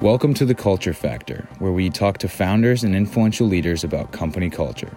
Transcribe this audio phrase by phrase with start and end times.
[0.00, 4.48] Welcome to the Culture Factor, where we talk to founders and influential leaders about company
[4.48, 4.90] culture.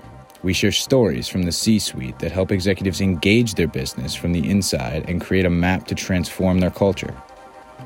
[0.44, 4.50] We share stories from the C suite that help executives engage their business from the
[4.50, 7.14] inside and create a map to transform their culture.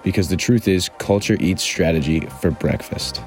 [0.04, 3.20] Because the truth is, culture eats strategy for breakfast.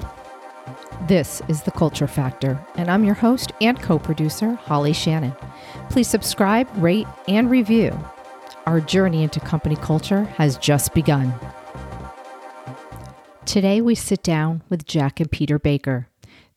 [1.09, 5.35] This is The Culture Factor, and I'm your host and co producer, Holly Shannon.
[5.89, 7.99] Please subscribe, rate, and review.
[8.65, 11.33] Our journey into company culture has just begun.
[13.45, 16.07] Today, we sit down with Jack and Peter Baker.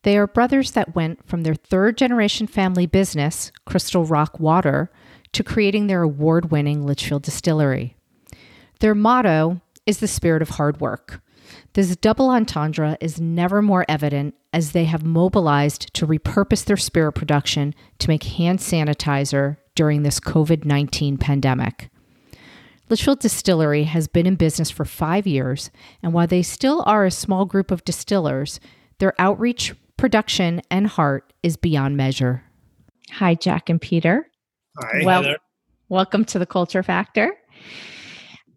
[0.03, 4.91] They are brothers that went from their third generation family business, Crystal Rock Water,
[5.33, 7.97] to creating their award winning Litchfield distillery.
[8.81, 11.21] Their motto is the spirit of hard work.
[11.73, 17.13] This double entendre is never more evident as they have mobilized to repurpose their spirit
[17.13, 21.89] production to make hand sanitizer during this COVID 19 pandemic.
[22.87, 25.71] Litchfield Distillery has been in business for five years,
[26.03, 28.59] and while they still are a small group of distillers,
[28.99, 32.43] their outreach, production, and heart is beyond measure.
[33.11, 34.29] Hi, Jack and Peter.
[34.77, 35.01] Hi.
[35.03, 35.37] Well, Heather.
[35.89, 37.35] welcome to the Culture Factor.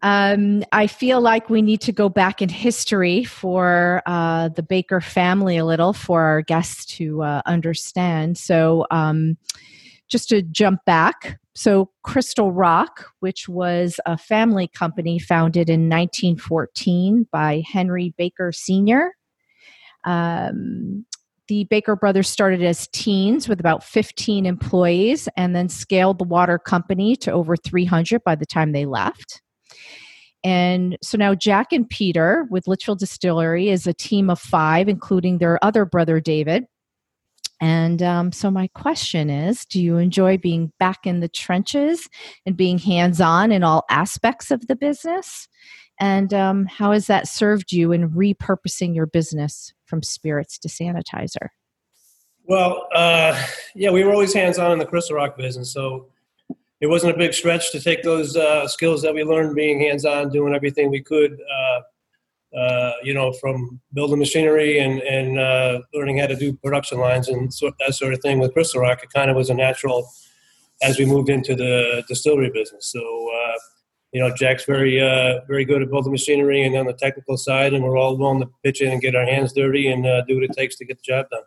[0.03, 5.01] Um, I feel like we need to go back in history for uh, the Baker
[5.01, 8.37] family a little for our guests to uh, understand.
[8.37, 9.37] So, um,
[10.07, 17.27] just to jump back, so Crystal Rock, which was a family company founded in 1914
[17.33, 19.13] by Henry Baker Sr.
[20.05, 21.05] Um,
[21.49, 26.57] the Baker brothers started as teens with about 15 employees and then scaled the water
[26.57, 29.41] company to over 300 by the time they left.
[30.45, 35.39] And so now Jack and Peter with Litchfield Distillery is a team of five, including
[35.39, 36.67] their other brother David.
[37.61, 42.07] And um, so, my question is Do you enjoy being back in the trenches
[42.45, 45.47] and being hands on in all aspects of the business?
[45.99, 51.49] And um, how has that served you in repurposing your business from spirits to sanitizer?
[52.45, 56.07] Well, uh, yeah, we were always hands on in the Crystal Rock business, so
[56.81, 60.05] it wasn't a big stretch to take those uh, skills that we learned being hands
[60.05, 61.33] on, doing everything we could.
[61.33, 61.81] Uh,
[62.55, 67.27] uh, you know, from building machinery and and uh, learning how to do production lines
[67.27, 70.09] and sort that sort of thing with Crystal Rock, it kind of was a natural
[70.81, 72.87] as we moved into the distillery business.
[72.91, 73.57] So, uh,
[74.13, 77.73] you know, Jack's very uh, very good at building machinery and on the technical side,
[77.73, 80.35] and we're all willing to pitch in and get our hands dirty and uh, do
[80.35, 81.43] what it takes to get the job done.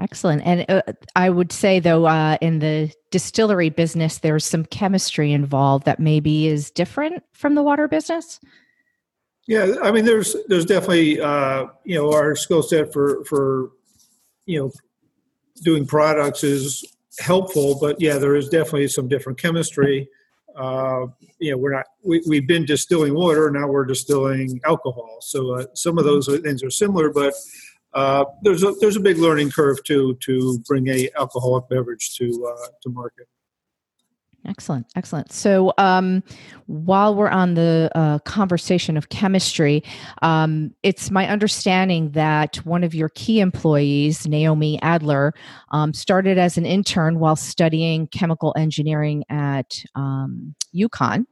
[0.00, 0.42] Excellent.
[0.44, 0.82] And uh,
[1.16, 6.46] I would say, though, uh, in the distillery business, there's some chemistry involved that maybe
[6.46, 8.38] is different from the water business.
[9.48, 13.70] Yeah, I mean, there's there's definitely uh, you know our skill set for for
[14.44, 14.72] you know
[15.64, 16.84] doing products is
[17.18, 20.06] helpful, but yeah, there is definitely some different chemistry.
[20.54, 21.06] Uh,
[21.38, 25.64] you know, we're not we we've been distilling water now we're distilling alcohol, so uh,
[25.74, 27.32] some of those things are similar, but
[27.94, 32.54] uh, there's a there's a big learning curve too to bring a alcoholic beverage to
[32.54, 33.26] uh, to market.
[34.46, 35.32] Excellent, excellent.
[35.32, 36.22] So, um,
[36.66, 39.82] while we're on the uh, conversation of chemistry,
[40.22, 45.34] um, it's my understanding that one of your key employees, Naomi Adler,
[45.72, 51.26] um, started as an intern while studying chemical engineering at um, UConn.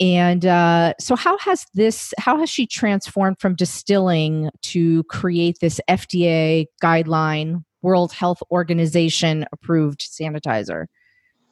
[0.00, 2.12] And uh, so, how has this?
[2.18, 10.00] How has she transformed from distilling to create this FDA guideline, World Health Organization approved
[10.00, 10.86] sanitizer?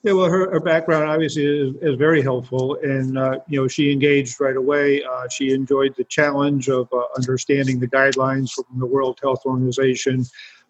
[0.02, 3.92] Yeah, well, her, her background obviously is, is very helpful, and uh, you know she
[3.92, 5.04] engaged right away.
[5.04, 10.24] Uh, she enjoyed the challenge of uh, understanding the guidelines from the World Health Organization.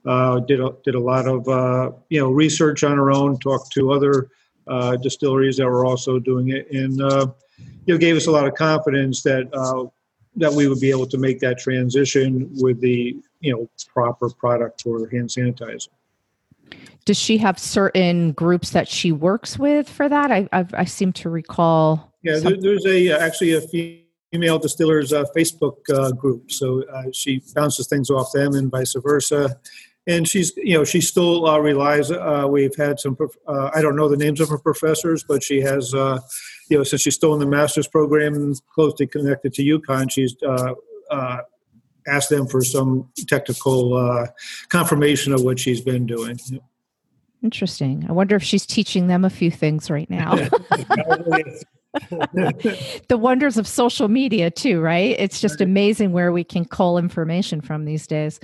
[0.04, 3.38] Uh, did a, did a lot of uh, you know research on her own.
[3.38, 4.30] Talked to other
[4.66, 6.96] uh, distilleries that were also doing it, and
[7.86, 9.48] you know gave us a lot of confidence that
[10.36, 14.82] that we would be able to make that transition with the you know proper product
[14.82, 15.88] for hand sanitizer
[17.04, 20.30] does she have certain groups that she works with for that?
[20.30, 22.14] I I've, i seem to recall.
[22.22, 23.60] Yeah, there, there's a uh, actually a
[24.32, 28.94] female distillers uh, Facebook uh, group, so uh, she bounces things off them and vice
[28.94, 29.58] versa.
[30.06, 32.10] And she's you know she still uh, relies.
[32.10, 33.16] Uh, we've had some.
[33.48, 35.92] I don't know the names of her professors, but she has.
[35.92, 40.36] you know, since she's still in the master's program, closely connected to UConn, she's
[42.10, 44.26] asked them for some technical
[44.68, 46.38] confirmation of what she's been doing.
[47.42, 48.04] Interesting.
[48.08, 50.36] I wonder if she's teaching them a few things right now.
[53.08, 55.16] the wonders of social media, too, right?
[55.18, 58.38] It's just amazing where we can cull information from these days.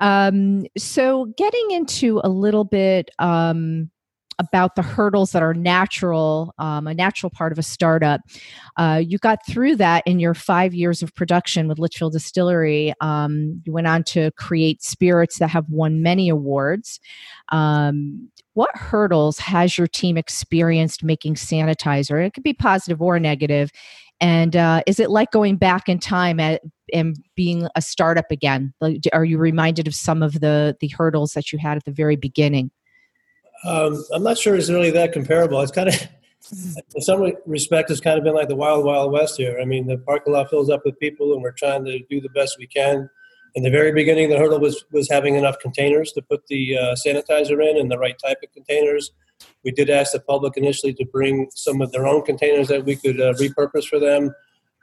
[0.00, 3.90] Um, so, getting into a little bit um,
[4.38, 8.20] about the hurdles that are natural, um, a natural part of a startup.
[8.76, 12.92] Uh, you got through that in your five years of production with Litchfield Distillery.
[13.00, 17.00] Um, you went on to create spirits that have won many awards.
[17.50, 22.24] Um, what hurdles has your team experienced making sanitizer?
[22.24, 23.70] It could be positive or negative.
[24.20, 26.62] And uh, is it like going back in time at,
[26.92, 28.72] and being a startup again?
[28.80, 31.92] Like, are you reminded of some of the the hurdles that you had at the
[31.92, 32.70] very beginning?
[33.64, 35.60] Um, I'm not sure it's really that comparable.
[35.60, 35.94] It's kind of,
[36.94, 39.58] in some respect, it's kind of been like the wild, wild west here.
[39.60, 42.28] I mean, the parking lot fills up with people, and we're trying to do the
[42.30, 43.08] best we can.
[43.54, 46.94] In the very beginning, the hurdle was was having enough containers to put the uh,
[47.06, 49.12] sanitizer in, and the right type of containers.
[49.64, 52.96] We did ask the public initially to bring some of their own containers that we
[52.96, 54.34] could uh, repurpose for them.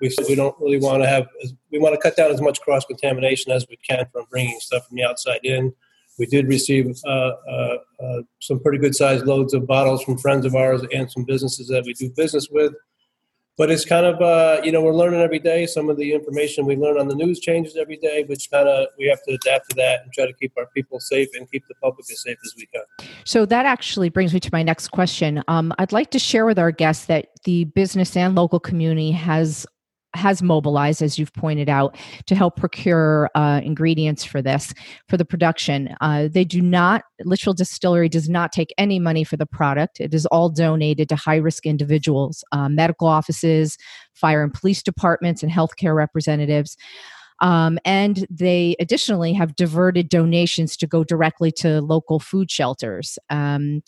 [0.02, 1.28] We said we don't really want to have,
[1.72, 4.88] we want to cut down as much cross contamination as we can from bringing stuff
[4.88, 5.74] from the outside in.
[6.20, 10.46] We did receive uh, uh, uh, some pretty good sized loads of bottles from friends
[10.46, 12.74] of ours and some businesses that we do business with.
[13.56, 15.68] But it's kind of you know we're learning every day.
[15.68, 18.88] Some of the information we learn on the news changes every day which kind of
[18.98, 21.64] we have to adapt to that and try to keep our people safe and keep
[21.68, 22.82] the public as safe as we can.
[23.26, 25.44] So that actually brings me to my next question.
[25.48, 29.68] Um, i'd like to share with our guests that the business and local community has
[30.14, 34.74] has mobilized, as you've pointed out, to help procure uh, ingredients for this
[35.08, 35.96] for the production.
[36.02, 37.04] Uh, they do not.
[37.24, 40.00] Litchfield Distillery does not take any money for the product.
[40.00, 43.78] It is all donated to high risk individuals, uh, medical offices,
[44.14, 46.78] fire and police departments, and healthcare representatives.
[47.40, 53.20] Um, and they additionally have diverted donations to go directly to local food shelters.
[53.30, 53.82] Um,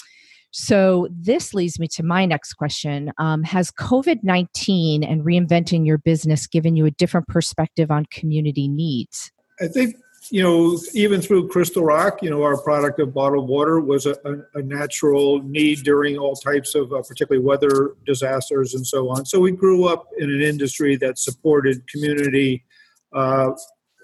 [0.58, 3.12] so, this leads me to my next question.
[3.18, 8.70] Um, has COVID 19 and reinventing your business given you a different perspective on community
[8.70, 9.34] needs?
[9.60, 9.98] I think,
[10.32, 14.16] you know, even through Crystal Rock, you know, our product of bottled water was a,
[14.54, 19.26] a, natural need during all types of, uh, particularly weather disasters and so on.
[19.26, 22.64] So, we grew up in an industry that supported community
[23.12, 23.52] uh,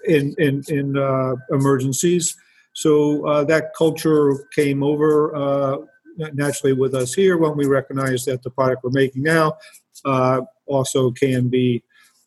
[0.04, 2.36] in, in, in uh, emergencies.
[2.74, 5.78] So, uh, that culture came over uh,
[6.16, 9.56] naturally with us here when we recognize that the product we're making now
[10.04, 11.82] uh, also can be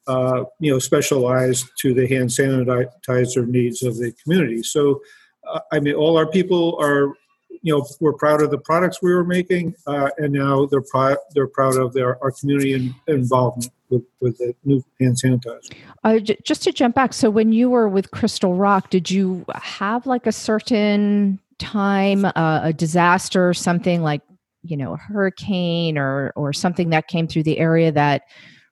[0.07, 4.61] uh, you know specialized to the hand sanitizer needs of the community.
[4.61, 5.01] So
[5.47, 7.13] uh, i mean all our people are
[7.61, 11.17] you know we're proud of the products we were making uh, and now they're proud
[11.33, 15.75] they're proud of their our community in, involvement with, with the new hand sanitizer.
[16.03, 19.45] Uh, j- just to jump back so when you were with crystal rock did you
[19.53, 24.21] have like a certain time uh, a disaster something like
[24.63, 28.23] you know a hurricane or or something that came through the area that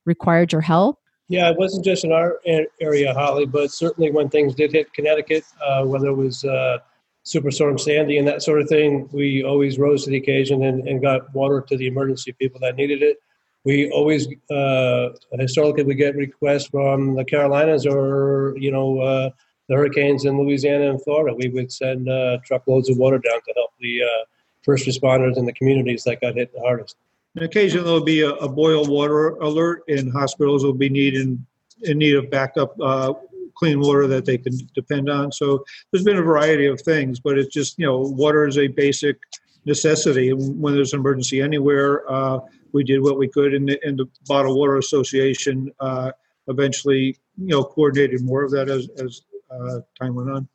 [0.05, 0.99] required your help?
[1.29, 2.39] Yeah it wasn't just in our
[2.81, 6.79] area holly but certainly when things did hit connecticut uh, whether it was uh,
[7.25, 11.01] superstorm sandy and that sort of thing we always rose to the occasion and, and
[11.01, 13.17] got water to the emergency people that needed it.
[13.63, 15.09] We always uh,
[15.39, 19.29] historically we get requests from the carolinas or you know uh,
[19.73, 23.71] hurricanes in Louisiana and Florida, we would send uh, truckloads of water down to help
[23.79, 24.25] the uh,
[24.61, 26.95] first responders in the communities that got hit the hardest.
[27.35, 31.45] And occasionally there'll be a, a boil water alert, and hospitals will be needing
[31.83, 33.13] in need of backup uh,
[33.55, 35.31] clean water that they can depend on.
[35.31, 38.67] So there's been a variety of things, but it's just you know water is a
[38.67, 39.17] basic
[39.65, 40.31] necessity.
[40.33, 42.39] When there's an emergency anywhere, uh,
[42.71, 46.11] we did what we could, and the, and the Bottled Water Association uh,
[46.47, 49.21] eventually you know coordinated more of that as, as
[49.53, 50.47] uh, time went on.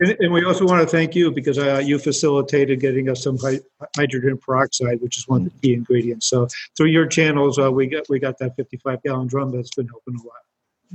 [0.00, 3.38] And, and, we also want to thank you because uh, you facilitated getting us some
[3.96, 6.26] hydrogen peroxide, which is one of the key ingredients.
[6.26, 9.86] So through your channels, uh, we got we got that 55 gallon drum that's been
[9.86, 10.44] helping a lot.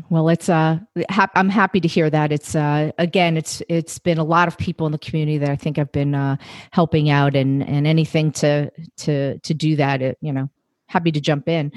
[0.09, 2.31] Well, it's uh, ha- I'm happy to hear that.
[2.31, 5.55] It's uh, again, it's it's been a lot of people in the community that I
[5.55, 6.37] think have been uh,
[6.71, 10.49] helping out, and and anything to to to do that, it, you know,
[10.87, 11.71] happy to jump in.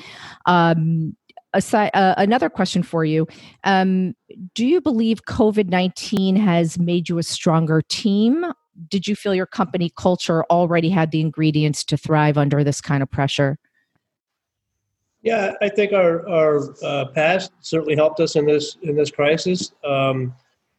[0.47, 1.17] Um,
[1.55, 3.27] aside, uh, another question for you.
[3.65, 4.15] Um,
[4.55, 8.45] do you believe COVID 19 has made you a stronger team?
[8.89, 13.03] Did you feel your company culture already had the ingredients to thrive under this kind
[13.03, 13.59] of pressure?
[15.23, 19.73] Yeah, I think our our uh, past certainly helped us in this in this crisis.
[19.85, 20.35] Um,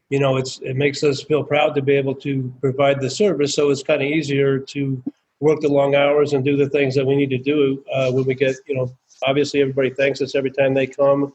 [0.09, 3.53] you know, it's it makes us feel proud to be able to provide the service,
[3.53, 5.01] so it's kind of easier to
[5.39, 8.25] work the long hours and do the things that we need to do uh, when
[8.25, 8.91] we get you know
[9.25, 11.33] obviously everybody thanks us every time they come.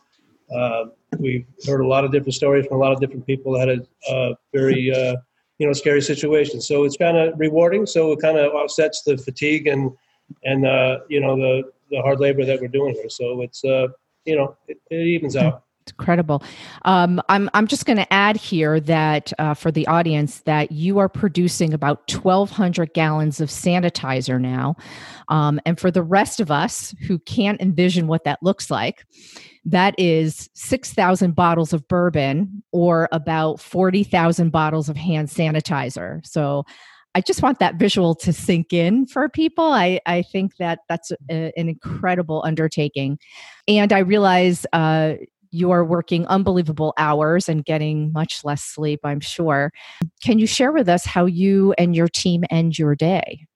[0.55, 0.87] Uh,
[1.19, 3.87] we've heard a lot of different stories from a lot of different people that had
[4.11, 5.17] a very uh,
[5.59, 6.61] you know scary situation.
[6.61, 7.87] So it's kind of rewarding.
[7.87, 9.91] So it kind of offsets the fatigue and
[10.45, 13.09] and uh, you know the the hard labor that we're doing here.
[13.09, 13.89] So it's uh,
[14.25, 15.65] you know it, it evens out.
[15.91, 16.43] Incredible.
[16.85, 20.99] Um, I'm I'm just going to add here that uh, for the audience that you
[20.99, 24.77] are producing about 1,200 gallons of sanitizer now,
[25.29, 29.05] um, and for the rest of us who can't envision what that looks like,
[29.65, 36.25] that is 6,000 bottles of bourbon or about 40,000 bottles of hand sanitizer.
[36.27, 36.65] So.
[37.15, 39.65] I just want that visual to sink in for people.
[39.65, 43.19] I, I think that that's a, an incredible undertaking.
[43.67, 45.15] And I realize uh,
[45.51, 49.73] you're working unbelievable hours and getting much less sleep, I'm sure.
[50.23, 53.47] Can you share with us how you and your team end your day?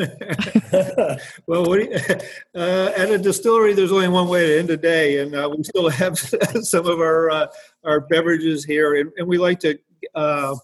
[1.46, 1.72] well,
[2.54, 5.62] uh, at a distillery, there's only one way to end a day, and uh, we
[5.62, 7.46] still have some of our uh,
[7.84, 9.78] our beverages here, and, and we like to
[10.14, 10.54] uh,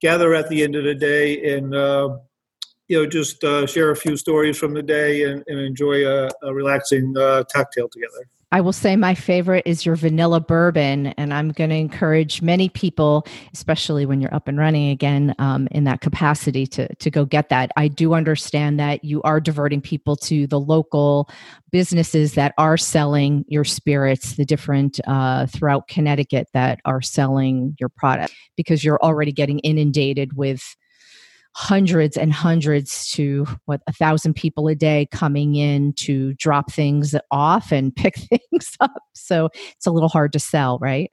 [0.00, 2.16] gather at the end of the day and uh,
[2.88, 6.28] you know just uh, share a few stories from the day and, and enjoy a,
[6.42, 8.28] a relaxing cocktail together.
[8.54, 12.68] I will say my favorite is your vanilla bourbon, and I'm going to encourage many
[12.68, 17.24] people, especially when you're up and running again um, in that capacity, to to go
[17.24, 17.72] get that.
[17.76, 21.28] I do understand that you are diverting people to the local
[21.72, 27.88] businesses that are selling your spirits, the different uh, throughout Connecticut that are selling your
[27.88, 30.76] product, because you're already getting inundated with
[31.54, 37.14] hundreds and hundreds to what a thousand people a day coming in to drop things
[37.30, 39.02] off and pick things up.
[39.14, 41.10] So it's a little hard to sell, right?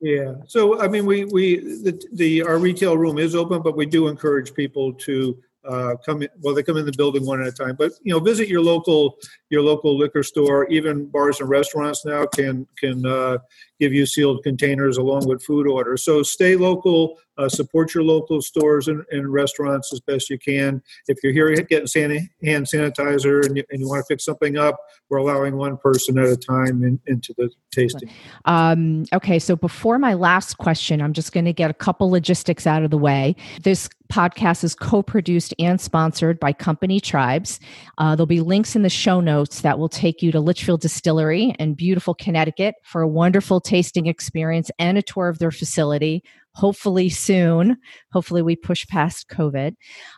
[0.00, 0.34] Yeah.
[0.46, 4.08] So I mean, we we the, the our retail room is open, but we do
[4.08, 7.52] encourage people to uh, come in, well they come in the building one at a
[7.52, 9.16] time but you know visit your local
[9.48, 13.38] your local liquor store even bars and restaurants now can can uh,
[13.80, 16.04] give you sealed containers along with food orders.
[16.04, 20.80] So stay local uh, support your local stores and, and, restaurants as best you can.
[21.08, 24.56] If you're here getting san- hand sanitizer and you, and you want to pick something
[24.56, 24.78] up
[25.10, 28.08] we're allowing one person at a time in, into the tasting.
[28.44, 32.66] Um, okay so before my last question i'm just going to get a couple logistics
[32.66, 33.34] out of the way.
[33.62, 37.58] This podcast is co-produced and sponsored by company tribes.
[37.98, 41.54] Uh, there'll be links in the show notes that will take you to litchfield distillery
[41.58, 46.22] in beautiful connecticut for a wonderful tasting experience and a tour of their facility
[46.54, 47.76] hopefully soon.
[48.12, 49.74] Hopefully, we push past COVID.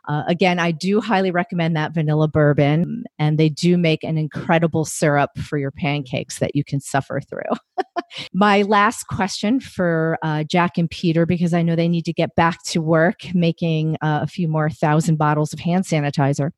[0.08, 4.84] Uh, again, I do highly recommend that vanilla bourbon, and they do make an incredible
[4.84, 7.84] syrup for your pancakes that you can suffer through.
[8.32, 12.34] My last question for uh, Jack and Peter, because I know they need to get
[12.34, 16.50] back to work making uh, a few more thousand bottles of hand sanitizer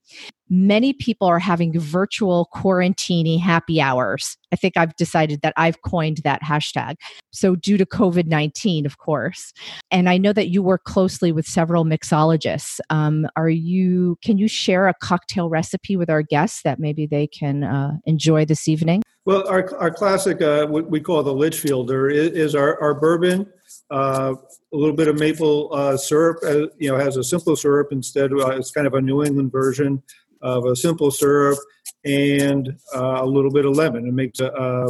[0.51, 4.37] many people are having virtual quarantini happy hours.
[4.53, 6.95] I think I've decided that I've coined that hashtag.
[7.31, 9.53] So, due to COVID 19, of course.
[9.91, 12.81] And I know that you work closely with several mixologists.
[12.91, 17.27] Um, are you, can you share a cocktail recipe with our guests that maybe they
[17.27, 19.03] can uh, enjoy this evening?
[19.25, 23.47] Well, our, our classic, uh, what we call the Litchfielder, is, is our, our bourbon.
[23.91, 24.35] Uh,
[24.73, 28.33] a little bit of maple uh, syrup, uh, you know, has a simple syrup instead.
[28.33, 30.03] Uh, it's kind of a New England version
[30.43, 31.59] of a simple syrup
[32.05, 34.07] and uh, a little bit of lemon.
[34.07, 34.87] It makes a, a,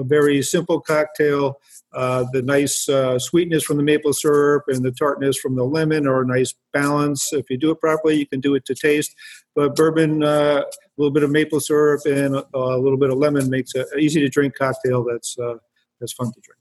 [0.00, 1.60] a very simple cocktail.
[1.92, 6.06] Uh, the nice uh, sweetness from the maple syrup and the tartness from the lemon
[6.06, 7.32] are a nice balance.
[7.32, 9.14] If you do it properly, you can do it to taste.
[9.54, 13.18] But bourbon, uh, a little bit of maple syrup and a, a little bit of
[13.18, 15.56] lemon makes an easy to drink cocktail that's uh,
[16.00, 16.58] that's fun to drink.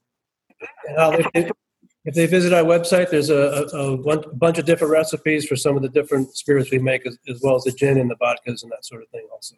[2.03, 5.75] If they visit our website, there's a, a, a, bunch of different recipes for some
[5.75, 8.63] of the different spirits we make, as, as, well as the gin and the vodkas
[8.63, 9.55] and that sort of thing, also.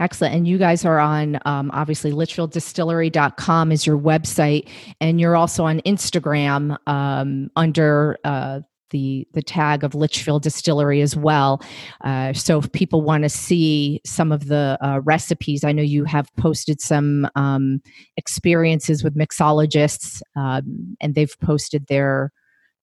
[0.00, 0.34] Excellent.
[0.34, 4.68] And you guys are on um, obviously litchfielddistillery.com is your website.
[5.00, 11.14] And you're also on Instagram um, under uh, the the tag of Litchfield Distillery as
[11.16, 11.60] well.
[12.04, 16.04] Uh, so if people want to see some of the uh, recipes, I know you
[16.04, 17.82] have posted some um,
[18.16, 22.32] experiences with mixologists, um, and they've posted their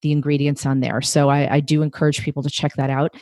[0.02, 1.02] the ingredients on there.
[1.02, 3.16] So I, I do encourage people to check that out.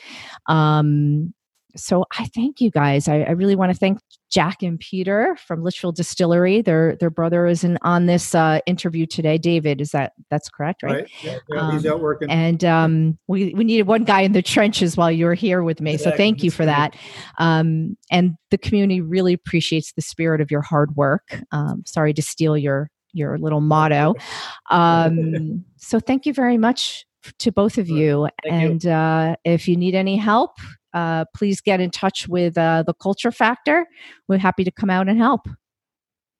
[0.47, 1.33] Um,
[1.75, 3.07] so I thank you guys.
[3.07, 3.99] I, I really want to thank
[4.29, 6.61] Jack and Peter from Litchfield Distillery.
[6.61, 9.37] Their their brother is in, on this uh, interview today.
[9.37, 10.93] David, is that that's correct, right?
[10.93, 11.07] Right.
[11.23, 12.29] Yeah, yeah um, he's out working.
[12.29, 15.81] And um, we we needed one guy in the trenches while you were here with
[15.81, 15.97] me.
[15.97, 16.95] So thank you for that.
[17.37, 21.39] Um, and the community really appreciates the spirit of your hard work.
[21.51, 24.15] Um, sorry to steal your your little motto.
[24.69, 27.05] Um, so thank you very much
[27.39, 28.27] to both of you.
[28.43, 28.89] Thank and you.
[28.89, 30.51] Uh, if you need any help,
[30.93, 33.87] uh, please get in touch with uh, the Culture Factor.
[34.27, 35.47] We're happy to come out and help.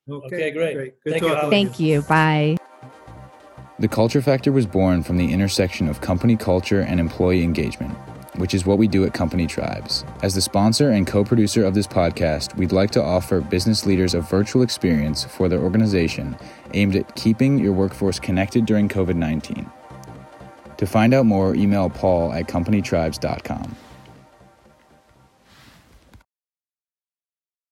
[0.09, 0.75] Okay, okay great.
[0.75, 0.93] great.
[1.05, 1.49] Thank, you.
[1.49, 2.01] Thank you.
[2.03, 2.57] Bye.
[3.79, 7.97] The Culture Factor was born from the intersection of company culture and employee engagement.
[8.37, 10.03] which is what we do at Company Tribes.
[10.23, 14.13] As the sponsor and co producer of this podcast, we'd like to offer business leaders
[14.13, 16.35] a virtual experience for their organization
[16.73, 19.69] aimed at keeping your workforce connected during COVID 19.
[20.77, 23.75] To find out more, email paul at companytribes.com.